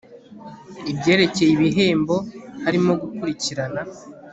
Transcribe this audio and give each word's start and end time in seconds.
ibyerekeye 0.91 1.51
ibihembo 1.53 2.15
harimo 2.63 2.91
gukurikirana 3.01 3.81